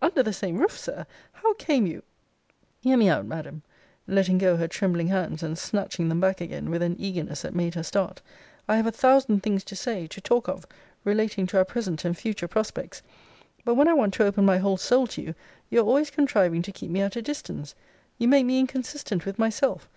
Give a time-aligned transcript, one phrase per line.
[0.00, 1.06] 'Under the same roof, Sir!
[1.32, 2.04] How came you
[2.82, 3.64] 'Hear me out, Madam
[4.06, 7.74] [letting go her trembling hands, and snatching them back again with an eagerness that made
[7.74, 8.22] her start]
[8.68, 10.68] I have a thousand things to say, to talk of,
[11.02, 13.02] relating to our present and future prospects;
[13.64, 15.34] but when I want to open my whole soul to you,
[15.68, 17.74] you are always contriving to keep me at a distance.
[18.18, 19.88] You make me inconsistent with myself.